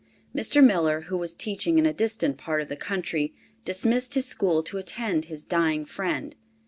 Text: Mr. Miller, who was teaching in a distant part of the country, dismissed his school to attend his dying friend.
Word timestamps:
Mr. 0.35 0.65
Miller, 0.65 1.01
who 1.01 1.15
was 1.19 1.35
teaching 1.35 1.77
in 1.77 1.85
a 1.85 1.93
distant 1.93 2.35
part 2.35 2.59
of 2.59 2.69
the 2.69 2.75
country, 2.75 3.35
dismissed 3.65 4.15
his 4.15 4.25
school 4.25 4.63
to 4.63 4.79
attend 4.79 5.25
his 5.25 5.45
dying 5.45 5.85
friend. 5.85 6.35